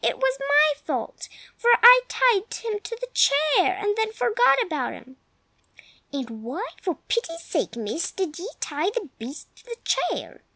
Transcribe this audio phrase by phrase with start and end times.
[0.03, 4.93] It was my fault, for I tied him to the chair, and then forgot about
[4.93, 5.17] him."
[6.11, 10.41] "And why, for the pity's sake, miss, did ye tie the baste to the chair?"